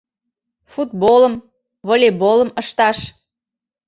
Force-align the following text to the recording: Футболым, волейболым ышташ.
Футболым, 0.71 1.33
волейболым 1.87 2.49
ышташ. 2.61 2.97